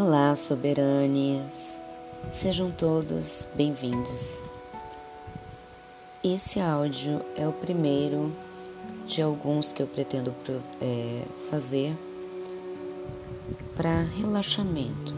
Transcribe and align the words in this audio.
Olá, 0.00 0.36
soberanias, 0.36 1.80
sejam 2.32 2.70
todos 2.70 3.48
bem-vindos. 3.56 4.44
Esse 6.22 6.60
áudio 6.60 7.20
é 7.34 7.48
o 7.48 7.52
primeiro 7.52 8.32
de 9.08 9.20
alguns 9.20 9.72
que 9.72 9.82
eu 9.82 9.88
pretendo 9.88 10.32
é, 10.80 11.24
fazer 11.50 11.98
para 13.76 14.02
relaxamento. 14.02 15.16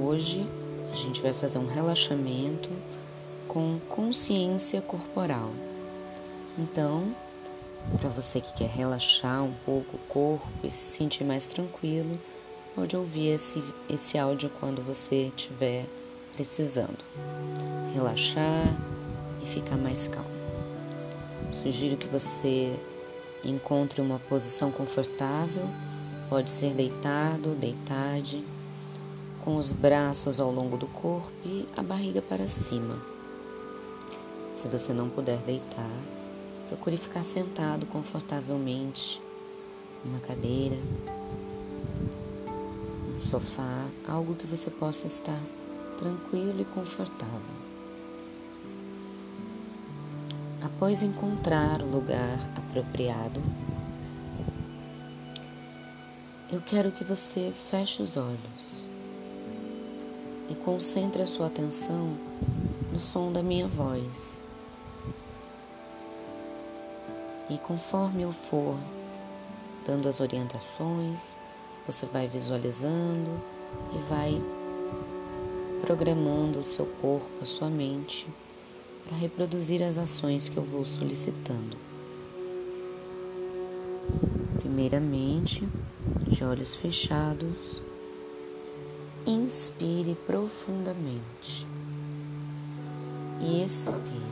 Hoje 0.00 0.48
a 0.92 0.94
gente 0.94 1.20
vai 1.20 1.32
fazer 1.32 1.58
um 1.58 1.66
relaxamento 1.66 2.70
com 3.48 3.80
consciência 3.88 4.80
corporal. 4.80 5.50
Então, 6.56 7.12
para 7.98 8.08
você 8.08 8.40
que 8.40 8.52
quer 8.52 8.70
relaxar 8.70 9.42
um 9.42 9.54
pouco 9.66 9.96
o 9.96 10.00
corpo 10.08 10.46
e 10.62 10.70
se 10.70 10.96
sentir 10.96 11.24
mais 11.24 11.44
tranquilo, 11.48 12.20
pode 12.74 12.96
ouvir 12.96 13.28
esse, 13.28 13.62
esse 13.88 14.18
áudio 14.18 14.50
quando 14.60 14.82
você 14.82 15.26
estiver 15.26 15.86
precisando 16.34 17.04
relaxar 17.92 18.66
e 19.42 19.46
ficar 19.46 19.76
mais 19.76 20.08
calmo. 20.08 20.30
Sugiro 21.52 21.96
que 21.96 22.08
você 22.08 22.78
encontre 23.44 24.00
uma 24.00 24.18
posição 24.18 24.70
confortável, 24.70 25.68
pode 26.28 26.50
ser 26.50 26.74
deitado, 26.74 27.54
deitade, 27.54 28.42
com 29.44 29.56
os 29.56 29.72
braços 29.72 30.40
ao 30.40 30.50
longo 30.50 30.76
do 30.76 30.86
corpo 30.86 31.30
e 31.44 31.66
a 31.76 31.82
barriga 31.82 32.22
para 32.22 32.48
cima. 32.48 32.96
Se 34.52 34.68
você 34.68 34.92
não 34.92 35.08
puder 35.08 35.38
deitar, 35.38 35.90
procure 36.68 36.96
ficar 36.96 37.22
sentado 37.22 37.84
confortavelmente, 37.86 39.20
numa 40.04 40.20
cadeira 40.20 40.76
sofá, 43.22 43.86
algo 44.06 44.34
que 44.34 44.46
você 44.46 44.70
possa 44.70 45.06
estar 45.06 45.40
tranquilo 45.98 46.60
e 46.60 46.64
confortável. 46.64 47.40
Após 50.62 51.02
encontrar 51.02 51.80
o 51.80 51.90
lugar 51.90 52.38
apropriado, 52.56 53.42
eu 56.50 56.60
quero 56.60 56.92
que 56.92 57.04
você 57.04 57.52
feche 57.70 58.02
os 58.02 58.16
olhos 58.16 58.86
e 60.48 60.54
concentre 60.54 61.22
a 61.22 61.26
sua 61.26 61.46
atenção 61.46 62.16
no 62.92 62.98
som 62.98 63.32
da 63.32 63.42
minha 63.42 63.66
voz. 63.66 64.42
E 67.48 67.58
conforme 67.58 68.22
eu 68.22 68.32
for 68.32 68.76
dando 69.86 70.08
as 70.08 70.20
orientações, 70.20 71.36
você 71.86 72.06
vai 72.06 72.28
visualizando 72.28 73.30
e 73.94 73.98
vai 74.08 74.42
programando 75.80 76.60
o 76.60 76.62
seu 76.62 76.86
corpo, 77.00 77.30
a 77.40 77.44
sua 77.44 77.68
mente, 77.68 78.26
para 79.04 79.16
reproduzir 79.16 79.82
as 79.82 79.98
ações 79.98 80.48
que 80.48 80.56
eu 80.56 80.62
vou 80.62 80.84
solicitando. 80.84 81.76
Primeiramente, 84.60 85.68
de 86.28 86.44
olhos 86.44 86.76
fechados, 86.76 87.82
inspire 89.26 90.16
profundamente 90.26 91.66
e 93.40 93.64
expire. 93.64 94.22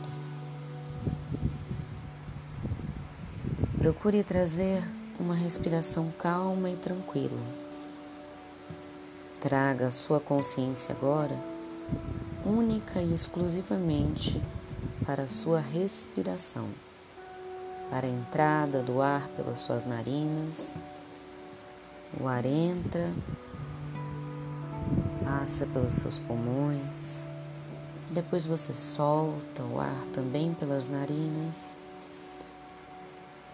Procure 3.77 4.23
trazer 4.23 4.83
uma 5.21 5.35
respiração 5.35 6.11
calma 6.17 6.71
e 6.71 6.75
tranquila. 6.75 7.39
Traga 9.39 9.87
a 9.87 9.91
sua 9.91 10.19
consciência 10.19 10.95
agora 10.95 11.39
única 12.43 12.99
e 12.99 13.13
exclusivamente 13.13 14.41
para 15.05 15.23
a 15.23 15.27
sua 15.27 15.59
respiração, 15.59 16.69
para 17.91 18.07
a 18.07 18.09
entrada 18.09 18.81
do 18.81 18.99
ar 18.99 19.27
pelas 19.29 19.59
suas 19.59 19.85
narinas. 19.85 20.75
O 22.19 22.27
ar 22.27 22.45
entra, 22.45 23.13
passa 25.23 25.67
pelos 25.67 25.93
seus 25.93 26.17
pulmões 26.17 27.29
e 28.09 28.13
depois 28.13 28.47
você 28.47 28.73
solta 28.73 29.63
o 29.63 29.79
ar 29.79 30.03
também 30.07 30.53
pelas 30.55 30.89
narinas 30.89 31.77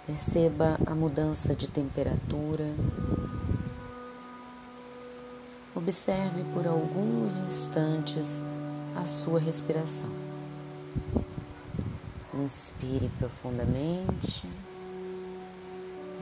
Perceba 0.07 0.79
a 0.85 0.95
mudança 0.95 1.53
de 1.53 1.67
temperatura. 1.67 2.63
Observe 5.75 6.45
por 6.53 6.65
alguns 6.65 7.35
instantes 7.35 8.41
a 8.95 9.03
sua 9.03 9.37
respiração. 9.37 10.09
Inspire 12.33 13.11
profundamente 13.19 14.47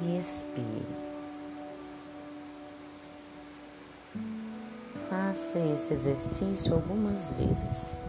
e 0.02 0.17
expire. 0.17 1.06
Faça 5.07 5.59
esse 5.59 5.94
exercício 5.94 6.73
algumas 6.73 7.29
vezes. 7.34 8.02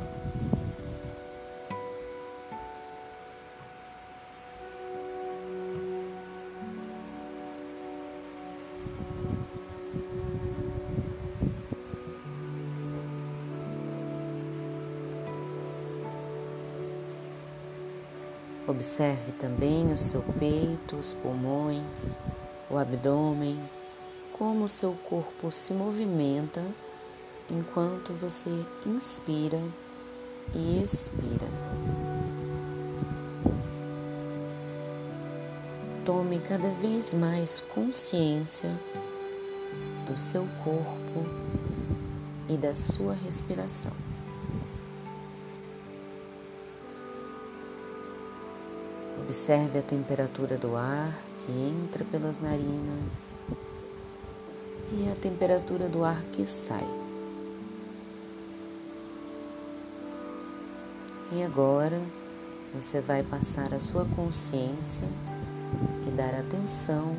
Observe 18.77 19.33
também 19.33 19.91
o 19.91 19.97
seu 19.97 20.23
peito, 20.39 20.97
os 20.97 21.15
pulmões, 21.15 22.19
o 22.69 22.77
abdômen, 22.77 23.59
como 24.35 24.67
o 24.67 24.69
seu 24.69 24.93
corpo 25.09 25.51
se 25.51 25.73
movimenta 25.73 26.63
enquanto 27.49 28.13
você 28.13 28.51
inspira 28.85 29.59
e 30.55 30.83
expira. 30.85 31.49
Tome 36.05 36.39
cada 36.41 36.69
vez 36.75 37.15
mais 37.15 37.61
consciência 37.61 38.79
do 40.07 40.19
seu 40.19 40.47
corpo 40.63 41.25
e 42.47 42.59
da 42.59 42.75
sua 42.75 43.15
respiração. 43.15 44.06
Observe 49.27 49.81
a 49.81 49.83
temperatura 49.83 50.57
do 50.57 50.77
ar 50.77 51.13
que 51.41 51.51
entra 51.51 52.05
pelas 52.05 52.39
narinas 52.39 53.41
e 54.93 55.11
a 55.11 55.17
temperatura 55.17 55.89
do 55.89 56.05
ar 56.05 56.23
que 56.27 56.47
sai. 56.47 56.87
E 61.33 61.43
agora 61.43 62.01
você 62.73 63.01
vai 63.01 63.25
passar 63.25 63.75
a 63.75 63.81
sua 63.81 64.05
consciência 64.15 65.09
e 66.07 66.11
dar 66.13 66.33
atenção 66.33 67.17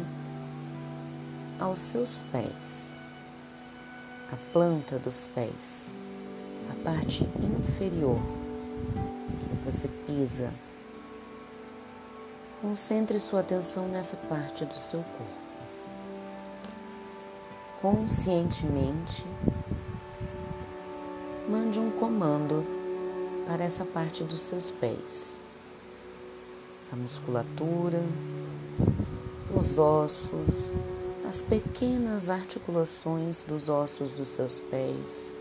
aos 1.60 1.80
seus 1.80 2.24
pés, 2.32 2.96
a 4.32 4.38
planta 4.54 4.98
dos 4.98 5.28
pés, 5.28 5.94
a 6.72 6.84
parte 6.86 7.26
inferior 7.44 8.22
que 9.42 9.66
você 9.66 9.90
pisa 10.06 10.54
Concentre 12.60 13.20
sua 13.20 13.42
atenção 13.42 13.88
nessa 13.88 14.18
parte 14.18 14.66
do 14.66 14.74
seu 14.74 15.04
corpo. 15.04 15.48
Conscientemente, 17.80 19.24
mande 21.48 21.80
um 21.80 21.92
comando 21.92 22.66
para 23.46 23.64
essa 23.64 23.86
parte 23.86 24.24
dos 24.24 24.42
seus 24.42 24.72
pés. 24.72 25.40
A 26.92 26.96
musculatura, 26.96 28.02
os 29.56 29.78
ossos, 29.78 30.72
as 31.30 31.44
pequenas 31.44 32.28
articulações 32.28 33.44
dos 33.44 33.70
ossos 33.70 34.14
dos 34.14 34.30
seus 34.30 34.60
pés, 34.62 35.32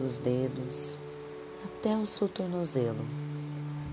dos 0.00 0.18
dedos, 0.18 0.98
até 1.64 1.96
o 1.96 2.04
seu 2.04 2.28
tornozelo 2.28 3.25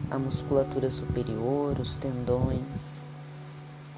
a 0.09 0.17
musculatura 0.19 0.89
superior, 0.91 1.79
os 1.79 1.95
tendões. 1.95 3.05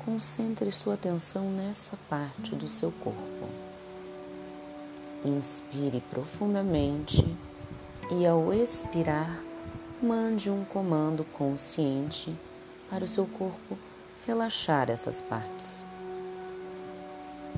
Concentre 0.06 0.72
sua 0.72 0.94
atenção 0.94 1.50
nessa 1.50 1.98
parte 2.10 2.56
do 2.56 2.70
seu 2.70 2.92
corpo. 2.92 3.50
Inspire 5.24 6.02
profundamente 6.10 7.26
e, 8.12 8.26
ao 8.26 8.54
expirar, 8.54 9.42
mande 10.02 10.50
um 10.50 10.64
comando 10.64 11.26
consciente 11.34 12.34
para 12.90 13.04
o 13.04 13.08
seu 13.08 13.26
corpo 13.26 13.78
relaxar 14.26 14.90
essas 14.92 15.22
partes. 15.22 15.86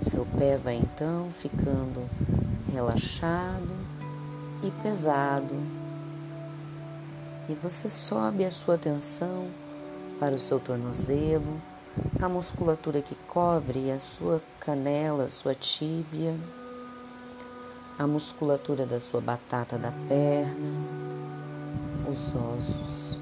O 0.02 0.06
seu 0.06 0.26
pé 0.38 0.58
vai 0.58 0.76
então 0.76 1.30
ficando 1.32 2.08
relaxado 2.72 3.74
e 4.64 4.72
pesado. 4.84 5.56
E 7.50 7.54
você 7.54 7.88
sobe 7.88 8.44
a 8.44 8.52
sua 8.52 8.76
atenção 8.76 9.48
para 10.20 10.36
o 10.36 10.40
seu 10.40 10.60
tornozelo, 10.60 11.62
a 12.22 12.28
musculatura 12.28 13.02
que 13.02 13.16
cobre 13.28 13.90
a 13.90 14.00
sua 14.00 14.42
canela, 14.60 15.26
a 15.26 15.30
sua 15.30 15.56
tíbia, 15.56 16.38
a 17.98 18.06
musculatura 18.06 18.86
da 18.86 19.00
sua 19.00 19.22
batata 19.22 19.78
da 19.78 19.94
perna, 20.10 20.74
os 22.10 22.36
ossos. 22.36 23.18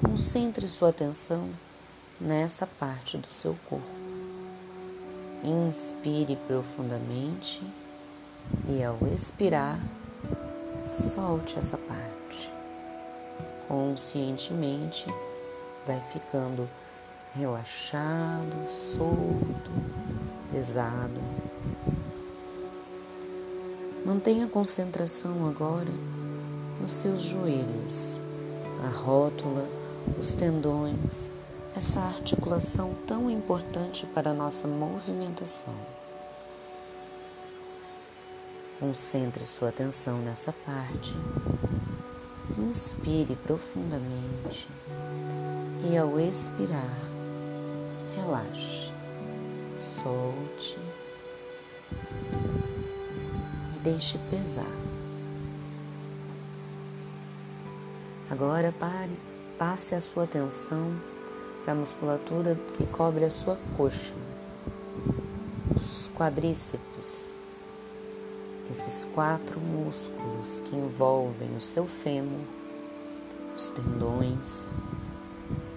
Concentre 0.00 0.68
sua 0.68 0.90
atenção 0.90 1.50
nessa 2.20 2.64
parte 2.64 3.18
do 3.18 3.26
seu 3.26 3.56
corpo. 3.68 3.86
Inspire 5.42 6.36
profundamente 6.46 7.60
e 8.68 8.84
ao 8.84 8.98
expirar, 9.08 9.80
solte 10.86 11.58
essa 11.58 11.76
parte. 11.76 12.63
Conscientemente 13.68 15.06
vai 15.86 16.00
ficando 16.12 16.68
relaxado, 17.34 18.68
solto, 18.68 19.70
pesado. 20.50 21.20
Mantenha 24.04 24.44
a 24.44 24.48
concentração 24.48 25.48
agora 25.48 25.90
nos 26.80 26.90
seus 26.90 27.22
joelhos, 27.22 28.20
a 28.84 28.88
rótula, 28.88 29.66
os 30.18 30.34
tendões, 30.34 31.32
essa 31.74 32.00
articulação 32.00 32.94
tão 33.06 33.30
importante 33.30 34.06
para 34.06 34.30
a 34.30 34.34
nossa 34.34 34.68
movimentação. 34.68 35.74
Concentre 38.78 39.44
sua 39.46 39.70
atenção 39.70 40.18
nessa 40.18 40.52
parte. 40.52 41.14
Inspire 42.64 43.36
profundamente. 43.36 44.68
E 45.82 45.98
ao 45.98 46.18
expirar, 46.18 46.98
relaxe, 48.16 48.90
solte. 49.74 50.78
E 53.76 53.78
deixe 53.80 54.16
pesar. 54.30 54.72
Agora 58.30 58.72
pare, 58.80 59.18
passe 59.58 59.94
a 59.94 60.00
sua 60.00 60.24
atenção 60.24 60.98
para 61.64 61.74
a 61.74 61.76
musculatura 61.76 62.54
que 62.76 62.86
cobre 62.86 63.26
a 63.26 63.30
sua 63.30 63.58
coxa, 63.76 64.14
os 65.76 66.10
quadríceps, 66.16 67.33
esses 68.74 69.04
quatro 69.14 69.60
músculos 69.60 70.58
que 70.64 70.74
envolvem 70.74 71.56
o 71.56 71.60
seu 71.60 71.86
fêmur, 71.86 72.40
os 73.54 73.70
tendões, 73.70 74.72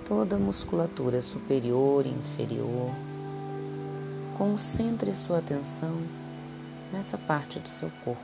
toda 0.03 0.35
a 0.35 0.39
musculatura 0.39 1.21
superior 1.21 2.07
e 2.07 2.09
inferior. 2.09 2.89
Concentre 4.35 5.13
sua 5.13 5.37
atenção 5.37 6.01
nessa 6.91 7.19
parte 7.19 7.59
do 7.59 7.69
seu 7.69 7.91
corpo. 8.03 8.23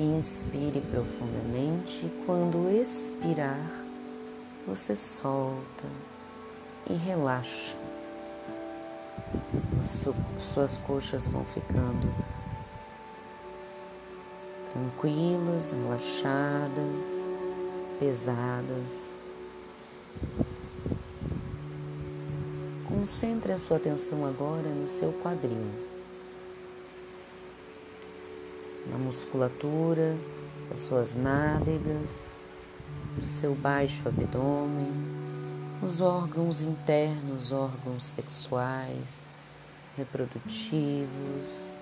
Inspire 0.00 0.80
profundamente 0.80 2.06
e 2.06 2.24
quando 2.26 2.68
expirar, 2.68 3.70
você 4.66 4.96
solta 4.96 5.86
e 6.90 6.94
relaxa. 6.94 7.81
Suas 10.38 10.78
coxas 10.78 11.26
vão 11.26 11.44
ficando 11.44 12.12
tranquilas, 14.72 15.72
relaxadas, 15.72 17.30
pesadas. 17.98 19.16
Concentre 22.88 23.52
a 23.52 23.58
sua 23.58 23.76
atenção 23.76 24.24
agora 24.24 24.68
no 24.68 24.88
seu 24.88 25.12
quadril, 25.12 25.66
na 28.90 28.96
musculatura 28.96 30.16
das 30.70 30.82
suas 30.82 31.14
nádegas, 31.14 32.38
do 33.18 33.26
seu 33.26 33.54
baixo 33.54 34.08
abdômen, 34.08 34.92
os 35.82 36.00
órgãos 36.00 36.62
internos, 36.62 37.52
órgãos 37.52 38.04
sexuais, 38.04 39.26
reprodutivos. 39.96 41.72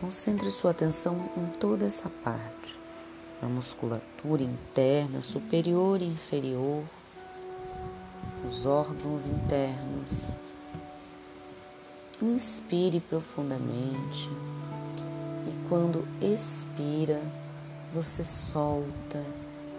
Concentre 0.00 0.50
sua 0.50 0.70
atenção 0.70 1.30
em 1.36 1.46
toda 1.58 1.86
essa 1.86 2.08
parte, 2.08 2.78
na 3.40 3.48
musculatura 3.48 4.42
interna, 4.42 5.22
superior 5.22 6.00
e 6.02 6.06
inferior, 6.06 6.84
os 8.46 8.66
órgãos 8.66 9.26
internos. 9.26 10.30
Inspire 12.22 13.00
profundamente 13.00 14.28
e 15.46 15.68
quando 15.68 16.06
expira, 16.20 17.22
você 17.92 18.22
solta 18.22 19.24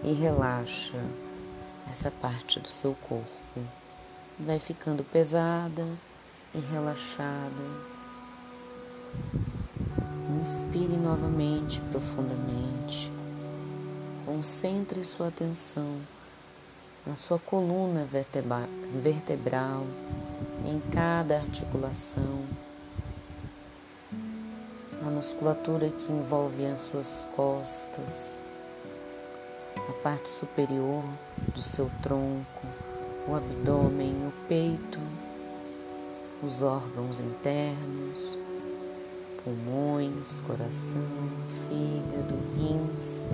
e 0.02 0.12
relaxa 0.12 0.98
essa 1.90 2.10
parte 2.10 2.58
do 2.58 2.68
seu 2.68 2.96
corpo. 3.08 3.41
Vai 4.44 4.58
ficando 4.58 5.04
pesada 5.04 5.86
e 6.54 6.58
relaxada. 6.58 7.62
Inspire 10.38 10.96
novamente 10.96 11.80
profundamente. 11.92 13.10
Concentre 14.26 15.04
sua 15.04 15.28
atenção 15.28 15.98
na 17.06 17.16
sua 17.16 17.38
coluna 17.38 18.04
vertebral, 18.04 19.86
em 20.64 20.80
cada 20.92 21.36
articulação 21.36 22.44
na 25.02 25.10
musculatura 25.10 25.90
que 25.90 26.12
envolve 26.12 26.64
as 26.64 26.80
suas 26.80 27.26
costas, 27.34 28.40
a 29.76 29.92
parte 30.02 30.28
superior 30.30 31.02
do 31.54 31.60
seu 31.60 31.90
tronco, 32.00 32.66
o 33.26 33.36
abdômen, 33.36 34.14
o 34.26 34.32
peito, 34.48 34.98
os 36.42 36.62
órgãos 36.62 37.20
internos, 37.20 38.36
pulmões, 39.44 40.40
coração, 40.40 41.06
fígado, 41.68 42.34
rins, 42.56 43.30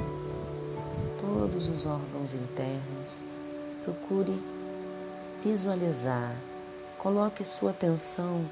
todos 1.21 1.69
os 1.69 1.87
órgãos 1.87 2.35
internos. 2.35 3.23
Procure 3.85 4.43
visualizar, 5.43 6.37
coloque 6.99 7.43
sua 7.43 7.71
atenção 7.71 8.45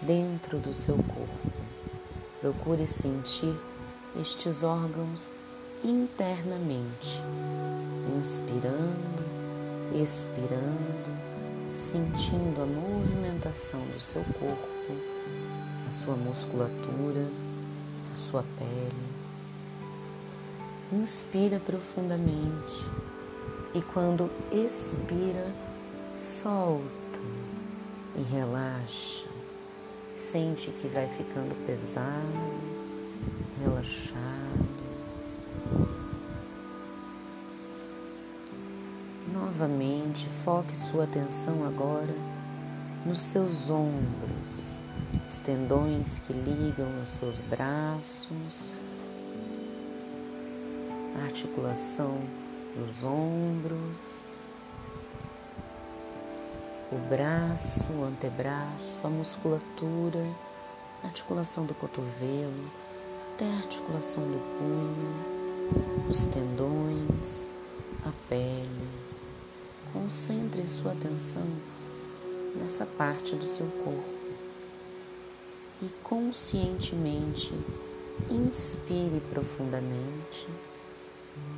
dentro 0.00 0.58
do 0.58 0.72
seu 0.72 0.96
corpo. 0.96 1.50
Procure 2.40 2.86
sentir 2.86 3.54
estes 4.20 4.62
órgãos 4.62 5.32
internamente, 5.82 7.22
inspirando, 8.16 9.09
expirando, 9.92 11.10
sentindo 11.70 12.62
a 12.62 12.66
movimentação 12.66 13.80
do 13.86 14.00
seu 14.00 14.22
corpo, 14.38 14.96
a 15.86 15.90
sua 15.90 16.14
musculatura, 16.14 17.28
a 18.12 18.14
sua 18.14 18.44
pele. 18.58 19.10
Inspira 20.92 21.60
profundamente 21.60 22.90
e 23.74 23.80
quando 23.80 24.30
expira, 24.50 25.52
solta 26.18 27.20
e 28.16 28.22
relaxa. 28.22 29.28
Sente 30.16 30.70
que 30.72 30.88
vai 30.88 31.08
ficando 31.08 31.54
pesado, 31.66 32.04
relaxado. 33.60 34.79
Novamente, 39.60 40.26
foque 40.42 40.74
sua 40.74 41.04
atenção 41.04 41.66
agora 41.66 42.14
nos 43.04 43.20
seus 43.20 43.68
ombros, 43.68 44.80
os 45.28 45.40
tendões 45.40 46.18
que 46.20 46.32
ligam 46.32 46.88
os 47.02 47.10
seus 47.10 47.40
braços, 47.40 48.78
a 51.14 51.24
articulação 51.24 52.22
dos 52.74 53.04
ombros 53.04 54.18
o 56.90 56.96
braço, 57.10 57.92
o 57.92 58.04
antebraço, 58.04 58.98
a 59.04 59.10
musculatura, 59.10 60.24
a 61.04 61.08
articulação 61.08 61.66
do 61.66 61.74
cotovelo, 61.74 62.70
até 63.28 63.44
a 63.44 63.56
articulação 63.58 64.22
do 64.22 64.38
punho, 64.56 66.08
os 66.08 66.24
tendões, 66.24 67.46
a 68.06 68.12
pele. 68.26 68.99
Concentre 69.92 70.66
sua 70.66 70.92
atenção 70.92 71.46
nessa 72.56 72.86
parte 72.86 73.34
do 73.34 73.44
seu 73.44 73.66
corpo. 73.84 74.20
E 75.82 75.88
conscientemente 76.02 77.54
inspire 78.28 79.20
profundamente. 79.30 80.48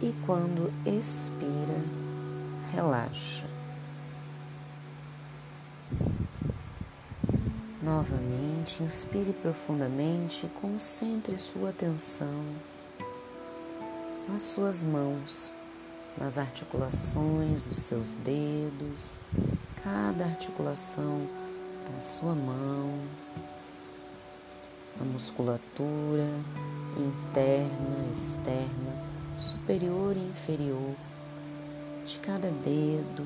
E 0.00 0.14
quando 0.26 0.72
expira, 0.86 1.82
relaxa. 2.70 3.46
Novamente, 7.82 8.82
inspire 8.82 9.32
profundamente. 9.32 10.46
E 10.46 10.48
concentre 10.60 11.36
sua 11.36 11.70
atenção 11.70 12.44
nas 14.28 14.42
suas 14.42 14.84
mãos, 14.84 15.52
nas 16.18 16.38
articulações 16.38 17.66
dos 17.66 17.78
seus 17.78 18.16
dedos, 18.16 19.18
cada 19.82 20.24
articulação 20.24 21.26
da 21.90 22.00
sua 22.00 22.34
mão, 22.34 22.98
a 25.00 25.04
musculatura 25.04 26.28
interna, 26.96 28.12
externa, 28.12 29.02
superior 29.38 30.16
e 30.16 30.20
inferior 30.20 30.94
de 32.04 32.18
cada 32.18 32.50
dedo, 32.50 33.24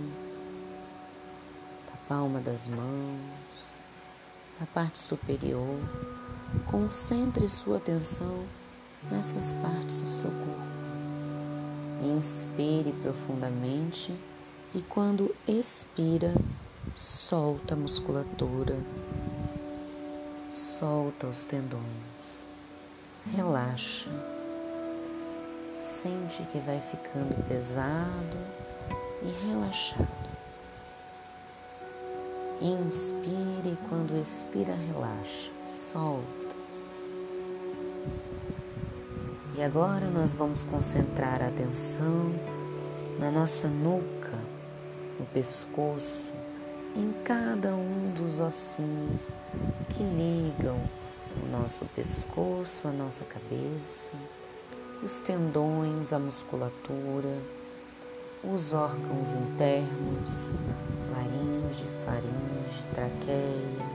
da 1.87 1.97
palma 2.09 2.41
das 2.41 2.69
mãos, 2.69 3.85
da 4.59 4.67
parte 4.67 4.99
superior. 4.99 5.79
Concentre 6.71 7.49
sua 7.49 7.79
atenção 7.79 8.47
nessas 9.11 9.53
partes 9.55 10.01
do 10.01 10.09
seu 10.09 10.31
corpo. 10.31 10.76
Inspire 12.03 12.93
profundamente 13.03 14.15
e 14.75 14.83
quando 14.83 15.35
expira, 15.49 16.35
solta 16.95 17.75
a 17.75 17.77
musculatura, 17.77 18.77
solta 20.51 21.27
os 21.27 21.45
tendões, 21.47 22.47
relaxa. 23.35 24.11
Sente 25.79 26.43
que 26.45 26.59
vai 26.59 26.81
ficando 26.81 27.35
pesado 27.49 28.39
e 29.23 29.47
relaxado. 29.47 30.27
Inspire 32.61 33.73
e 33.73 33.79
quando 33.89 34.17
expira, 34.17 34.75
relaxa, 34.75 35.51
solta. 35.63 36.46
E 39.57 39.63
agora 39.63 40.07
nós 40.09 40.35
vamos 40.35 40.63
concentrar 40.63 41.41
a 41.41 41.47
atenção 41.47 42.31
na 43.19 43.31
nossa 43.31 43.67
nuca, 43.67 44.39
no 45.19 45.25
pescoço, 45.33 46.31
em 46.95 47.11
cada 47.25 47.75
um 47.75 48.13
dos 48.15 48.39
ossinhos 48.39 49.35
que 49.89 50.03
ligam 50.03 50.79
o 51.43 51.47
nosso 51.47 51.87
pescoço, 51.97 52.87
a 52.87 52.91
nossa 52.91 53.25
cabeça, 53.25 54.13
os 55.03 55.21
tendões, 55.21 56.13
a 56.13 56.19
musculatura, 56.19 57.39
os 58.45 58.75
órgãos 58.75 59.33
internos, 59.33 60.51
laringe, 61.11 61.87
faringe, 62.05 62.85
traqueia, 62.93 63.87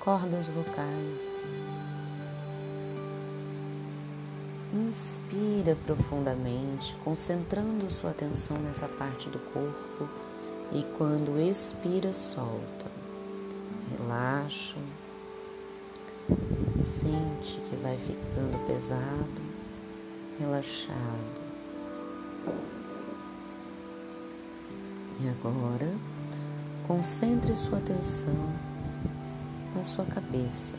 cordas 0.00 0.48
vocais 0.48 1.46
Inspira 4.72 5.74
profundamente, 5.86 6.94
concentrando 7.02 7.90
sua 7.90 8.10
atenção 8.10 8.58
nessa 8.58 8.86
parte 8.86 9.30
do 9.30 9.38
corpo 9.38 10.06
e 10.70 10.82
quando 10.98 11.40
expira, 11.40 12.12
solta. 12.12 12.86
Relaxa. 13.96 14.76
Sente 16.76 17.62
que 17.62 17.76
vai 17.76 17.96
ficando 17.96 18.58
pesado, 18.66 19.42
relaxado. 20.38 21.40
E 25.18 25.28
agora, 25.30 25.96
concentre 26.86 27.56
sua 27.56 27.78
atenção 27.78 28.36
na 29.74 29.82
sua 29.82 30.04
cabeça 30.04 30.77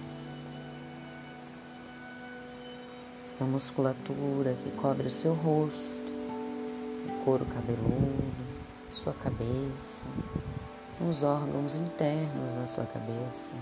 na 3.39 3.45
musculatura 3.45 4.53
que 4.53 4.69
cobre 4.71 5.07
o 5.07 5.11
seu 5.11 5.33
rosto, 5.33 6.11
o 7.07 7.23
couro 7.23 7.45
cabeludo, 7.45 8.23
sua 8.89 9.13
cabeça, 9.13 10.05
nos 10.99 11.23
órgãos 11.23 11.75
internos 11.75 12.57
da 12.57 12.67
sua 12.67 12.85
cabeça, 12.85 13.55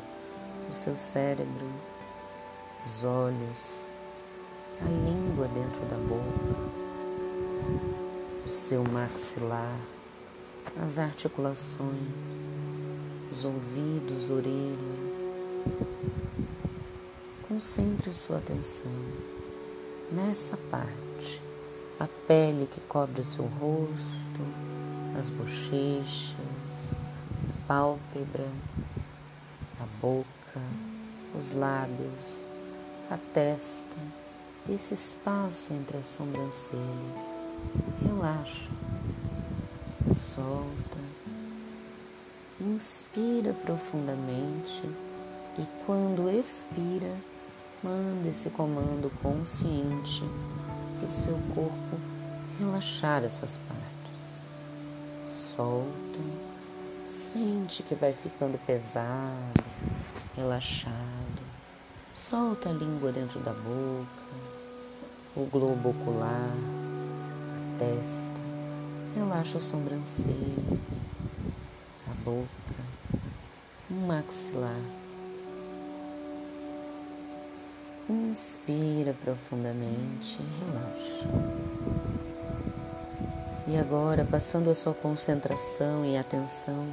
o 0.67 0.73
seu 0.73 0.95
cérebro, 0.95 1.67
os 2.85 3.03
olhos, 3.03 3.85
a 4.81 4.85
língua 4.85 5.47
dentro 5.49 5.85
da 5.85 5.97
boca, 5.97 6.59
o 8.43 8.47
seu 8.47 8.83
maxilar, 8.85 9.79
as 10.83 10.97
articulações, 10.97 11.91
os 13.31 13.45
ouvidos, 13.45 14.31
orelha. 14.31 15.07
Concentre 17.47 18.11
sua 18.11 18.37
atenção 18.37 19.36
nessa 20.11 20.57
parte, 20.69 21.41
a 21.99 22.07
pele 22.27 22.67
que 22.67 22.79
cobre 22.81 23.21
o 23.21 23.25
seu 23.25 23.45
rosto, 23.45 24.41
as 25.17 25.29
bochechas, 25.29 26.95
a 26.95 27.67
pálpebra, 27.67 28.49
a 29.79 29.85
boca, 29.99 30.61
os 31.37 31.51
lábios, 31.53 32.45
a 33.09 33.17
testa, 33.33 33.97
esse 34.69 34.93
espaço 34.93 35.73
entre 35.73 35.97
as 35.97 36.07
sobrancelhas. 36.07 37.37
Relaxa, 38.03 38.69
solta, 40.13 40.99
inspira 42.59 43.53
profundamente 43.53 44.83
e 45.57 45.65
quando 45.85 46.29
expira, 46.29 47.15
Manda 47.83 48.27
esse 48.27 48.49
comando 48.49 49.11
consciente 49.21 50.23
para 50.97 51.07
o 51.07 51.11
seu 51.11 51.37
corpo 51.53 51.99
relaxar 52.57 53.23
essas 53.23 53.57
partes. 53.57 54.39
Solta, 55.27 56.19
sente 57.07 57.83
que 57.83 57.93
vai 57.93 58.13
ficando 58.13 58.57
pesado, 58.65 59.63
relaxado. 60.35 61.43
Solta 62.15 62.69
a 62.69 62.73
língua 62.73 63.11
dentro 63.11 63.39
da 63.41 63.53
boca, 63.53 64.07
o 65.35 65.45
globo 65.45 65.91
ocular, 65.91 66.55
a 67.75 67.77
testa. 67.77 68.41
Relaxa 69.13 69.59
a 69.59 69.61
sobrancelha, 69.61 70.79
a 72.09 72.13
boca, 72.23 72.47
o 73.91 73.93
maxilar 73.93 74.81
Inspira 78.09 79.13
profundamente 79.21 80.39
relaxa. 80.61 81.27
E 83.67 83.75
agora, 83.75 84.23
passando 84.23 84.69
a 84.69 84.73
sua 84.73 84.93
concentração 84.93 86.05
e 86.05 86.17
atenção 86.17 86.87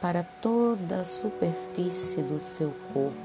para 0.00 0.22
toda 0.22 1.00
a 1.00 1.04
superfície 1.04 2.22
do 2.22 2.38
seu 2.38 2.72
corpo, 2.92 3.16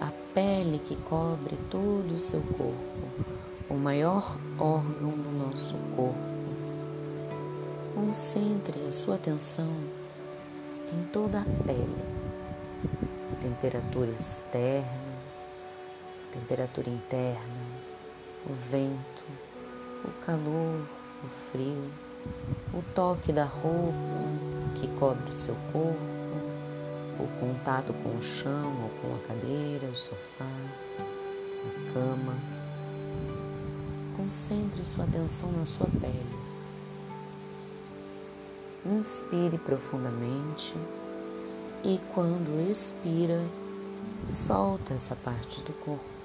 a 0.00 0.12
pele 0.32 0.78
que 0.78 0.94
cobre 0.94 1.58
todo 1.68 2.14
o 2.14 2.18
seu 2.18 2.40
corpo, 2.40 3.26
o 3.68 3.74
maior 3.74 4.38
órgão 4.56 5.10
do 5.10 5.32
nosso 5.32 5.74
corpo. 5.96 6.20
Concentre 7.92 8.86
a 8.86 8.92
sua 8.92 9.16
atenção 9.16 9.72
em 10.92 11.02
toda 11.12 11.40
a 11.40 11.64
pele, 11.66 12.04
a 13.32 13.42
temperatura 13.42 14.12
externa 14.12 15.09
temperatura 16.30 16.88
interna, 16.88 17.66
o 18.48 18.52
vento, 18.52 19.24
o 20.04 20.24
calor, 20.24 20.80
o 21.24 21.28
frio, 21.50 21.90
o 22.72 22.82
toque 22.94 23.32
da 23.32 23.44
roupa 23.44 23.94
que 24.74 24.88
cobre 24.98 25.30
o 25.30 25.34
seu 25.34 25.54
corpo, 25.72 25.98
o 27.18 27.26
contato 27.38 27.92
com 27.92 28.16
o 28.16 28.22
chão 28.22 28.72
ou 28.82 28.88
com 29.00 29.14
a 29.16 29.18
cadeira, 29.26 29.86
o 29.86 29.94
sofá, 29.94 30.46
a 30.46 31.92
cama. 31.92 32.34
Concentre 34.16 34.84
sua 34.84 35.04
atenção 35.04 35.50
na 35.52 35.64
sua 35.64 35.86
pele. 36.00 36.40
Inspire 38.86 39.58
profundamente 39.58 40.74
e 41.84 41.98
quando 42.14 42.70
expira, 42.70 43.42
solta 44.28 44.94
essa 44.94 45.16
parte 45.16 45.60
do 45.62 45.72
corpo 45.84 46.19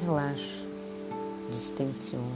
relaxa, 0.00 0.66
distensiona. 1.50 2.26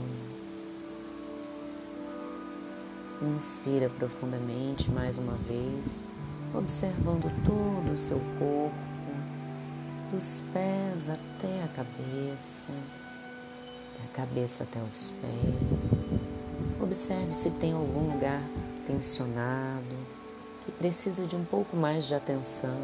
Inspira 3.35 3.89
profundamente 3.89 4.89
mais 4.89 5.17
uma 5.17 5.35
vez, 5.47 6.03
observando 6.55 7.31
todo 7.45 7.93
o 7.93 7.97
seu 7.97 8.19
corpo, 8.39 8.75
dos 10.11 10.41
pés 10.53 11.09
até 11.09 11.63
a 11.63 11.67
cabeça, 11.67 12.73
da 13.99 14.07
cabeça 14.13 14.63
até 14.63 14.79
os 14.81 15.13
pés. 15.21 16.09
Observe 16.81 17.33
se 17.33 17.51
tem 17.51 17.73
algum 17.73 18.11
lugar 18.11 18.41
tensionado, 18.87 19.95
que 20.65 20.71
precisa 20.71 21.25
de 21.27 21.35
um 21.35 21.45
pouco 21.45 21.77
mais 21.77 22.07
de 22.07 22.15
atenção, 22.15 22.77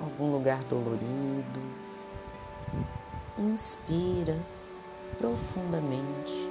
algum 0.00 0.32
lugar 0.32 0.62
dolorido. 0.64 1.79
Inspira 3.40 4.38
profundamente 5.16 6.50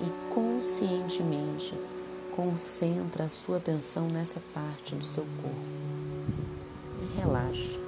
e 0.00 0.34
conscientemente 0.34 1.72
concentra 2.34 3.26
a 3.26 3.28
sua 3.28 3.58
atenção 3.58 4.08
nessa 4.08 4.42
parte 4.52 4.96
do 4.96 5.04
seu 5.04 5.24
corpo 5.40 5.56
e 7.00 7.16
relaxa 7.16 7.78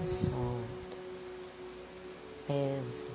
e 0.00 0.06
solta, 0.06 0.96
pesa. 2.46 3.10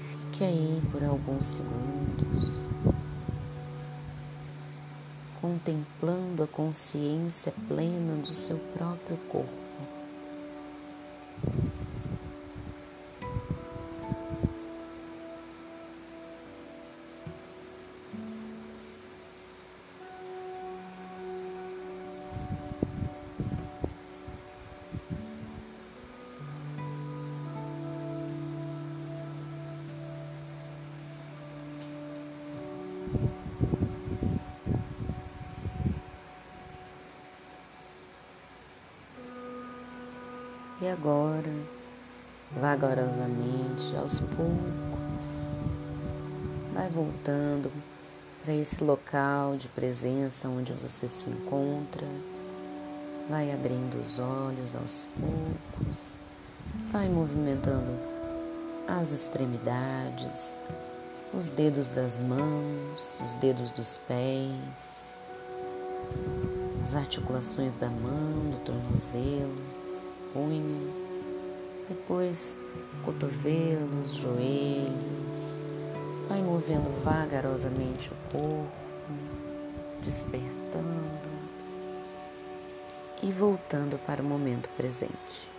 Fique 0.00 0.42
aí 0.42 0.82
por 0.90 1.04
alguns 1.04 1.46
segundos, 1.46 2.68
contemplando 5.40 6.42
a 6.42 6.48
consciência 6.48 7.54
plena 7.68 8.16
do 8.16 8.26
seu 8.26 8.58
próprio 8.76 9.16
corpo. 9.30 9.63
E 40.84 40.88
agora, 40.90 41.50
vagarosamente, 42.60 43.96
aos 43.96 44.20
poucos, 44.20 45.38
vai 46.74 46.90
voltando 46.90 47.72
para 48.44 48.52
esse 48.52 48.84
local 48.84 49.56
de 49.56 49.66
presença 49.68 50.46
onde 50.46 50.74
você 50.74 51.08
se 51.08 51.30
encontra, 51.30 52.06
vai 53.30 53.50
abrindo 53.50 53.98
os 53.98 54.18
olhos 54.18 54.76
aos 54.76 55.08
poucos, 55.18 56.18
vai 56.92 57.08
movimentando 57.08 57.92
as 58.86 59.10
extremidades, 59.10 60.54
os 61.32 61.48
dedos 61.48 61.88
das 61.88 62.20
mãos, 62.20 63.18
os 63.24 63.38
dedos 63.38 63.70
dos 63.70 63.96
pés, 64.06 65.22
as 66.82 66.94
articulações 66.94 67.74
da 67.74 67.88
mão, 67.88 68.50
do 68.50 68.58
tornozelo 68.66 69.73
punho, 70.34 70.92
depois 71.88 72.58
cotovelos, 73.04 74.14
joelhos. 74.14 75.58
Vai 76.28 76.42
movendo 76.42 76.90
vagarosamente 77.02 78.10
o 78.10 78.32
corpo, 78.32 78.72
despertando 80.02 81.14
e 83.22 83.30
voltando 83.30 83.98
para 84.04 84.20
o 84.20 84.24
momento 84.24 84.68
presente. 84.76 85.50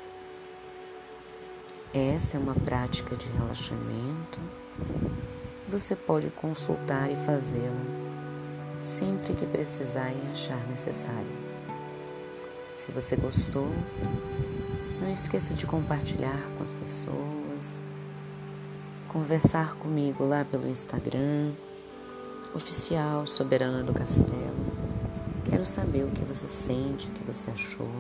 Essa 1.94 2.38
é 2.38 2.40
uma 2.40 2.54
prática 2.54 3.16
de 3.16 3.26
relaxamento. 3.30 4.40
Você 5.70 5.96
pode 5.96 6.30
consultar 6.32 7.10
e 7.10 7.16
fazê-la 7.16 8.06
sempre 8.80 9.34
que 9.34 9.46
precisar 9.46 10.12
e 10.12 10.32
achar 10.32 10.68
necessário. 10.68 11.46
Se 12.74 12.92
você 12.92 13.16
gostou, 13.16 13.70
não 15.00 15.12
esqueça 15.12 15.54
de 15.54 15.66
compartilhar 15.66 16.40
com 16.58 16.64
as 16.64 16.74
pessoas, 16.74 17.82
conversar 19.10 19.76
comigo 19.76 20.26
lá 20.26 20.46
pelo 20.46 20.68
Instagram, 20.68 21.54
oficial 22.54 23.28
Soberana 23.28 23.84
do 23.84 23.94
Castelo. 23.94 24.76
Quero 25.44 25.66
saber 25.66 26.04
o 26.04 26.12
que 26.12 26.24
você 26.24 26.48
sente, 26.48 27.10
o 27.10 27.12
que 27.12 27.24
você 27.24 27.52
achou, 27.52 27.92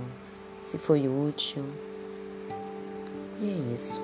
se 0.63 0.77
foi 0.77 1.07
útil. 1.07 1.63
E 3.39 3.49
é 3.49 3.73
isso. 3.73 4.01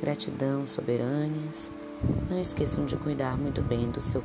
Gratidão, 0.00 0.66
soberanas. 0.66 1.70
Não 2.28 2.38
esqueçam 2.38 2.84
de 2.84 2.96
cuidar 2.96 3.38
muito 3.38 3.62
bem 3.62 3.90
do 3.90 4.00
seu 4.00 4.22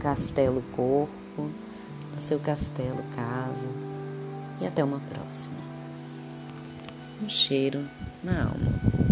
castelo 0.00 0.62
corpo, 0.74 1.50
do 2.12 2.18
seu 2.18 2.40
castelo 2.40 3.04
casa. 3.14 3.68
E 4.60 4.66
até 4.66 4.82
uma 4.82 5.00
próxima 5.00 5.71
um 7.22 7.28
cheiro 7.28 7.84
na 8.22 8.42
alma. 8.42 9.11